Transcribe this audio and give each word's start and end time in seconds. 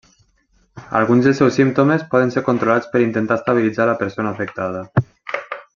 Alguns 0.99 1.27
dels 1.27 1.41
seus 1.41 1.59
símptomes 1.61 2.07
poden 2.15 2.33
ser 2.37 2.43
controlats 2.49 2.89
per 2.95 3.05
intentar 3.05 3.41
estabilitzar 3.43 3.91
la 3.93 3.97
persona 4.05 4.33
afectada. 4.37 4.85